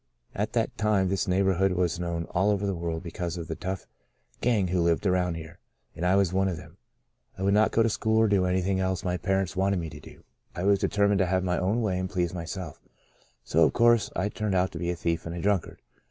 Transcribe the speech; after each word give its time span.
At 0.33 0.53
that 0.53 0.75
time 0.79 1.09
this 1.09 1.27
neighbourhood 1.27 1.73
was 1.73 1.99
known 1.99 2.23
all 2.31 2.49
over 2.49 2.65
the 2.65 2.73
world 2.73 3.03
because 3.03 3.37
of 3.37 3.47
the 3.47 3.55
tough 3.55 3.85
gang 4.39 4.69
who 4.69 4.81
lived 4.81 5.05
around 5.05 5.35
here, 5.35 5.59
and 5.95 6.03
I 6.03 6.15
was 6.15 6.33
one 6.33 6.47
of 6.47 6.57
them. 6.57 6.77
I 7.37 7.43
would 7.43 7.53
not 7.53 7.71
go 7.71 7.83
to 7.83 7.87
school 7.89 8.17
or 8.17 8.27
do 8.27 8.45
anything 8.47 8.79
else" 8.79 9.05
Out 9.05 9.13
of 9.13 9.21
Nazareth 9.23 9.55
*' 9.55 9.55
1 9.55 9.73
23 9.73 9.79
my 9.79 9.79
parents 9.79 9.79
wanted 9.79 9.79
me 9.79 9.89
to 9.91 10.15
do. 10.15 10.23
I 10.59 10.63
was 10.63 10.79
deter 10.79 11.07
mined 11.07 11.19
to 11.19 11.27
have 11.27 11.43
my 11.43 11.59
own 11.59 11.83
way 11.83 11.99
and 11.99 12.09
please 12.09 12.33
my 12.33 12.45
self, 12.45 12.81
so, 13.43 13.63
of 13.63 13.73
course, 13.73 14.09
I 14.15 14.29
turned 14.29 14.55
out 14.55 14.71
to 14.71 14.79
be 14.79 14.89
a 14.89 14.95
thief 14.95 15.27
and 15.27 15.35
a 15.35 15.39
drunkard. 15.39 15.83